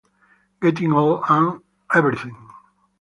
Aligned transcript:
Getting 0.63 0.93
old 0.93 1.21
and 1.29 1.61
everything. 1.93 2.35